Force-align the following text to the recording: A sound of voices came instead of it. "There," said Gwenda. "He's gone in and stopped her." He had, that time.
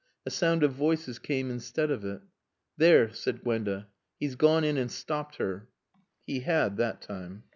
A 0.25 0.31
sound 0.31 0.63
of 0.63 0.73
voices 0.73 1.19
came 1.19 1.51
instead 1.51 1.91
of 1.91 2.03
it. 2.03 2.23
"There," 2.75 3.13
said 3.13 3.43
Gwenda. 3.43 3.87
"He's 4.19 4.33
gone 4.33 4.63
in 4.63 4.75
and 4.77 4.89
stopped 4.91 5.35
her." 5.35 5.67
He 6.25 6.39
had, 6.39 6.77
that 6.77 7.03
time. 7.03 7.43